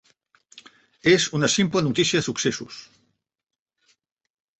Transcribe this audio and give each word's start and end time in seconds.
És 1.11 1.27
una 1.39 1.49
simple 1.55 1.83
notícia 1.87 2.21
de 2.21 2.27
successos. 2.29 2.81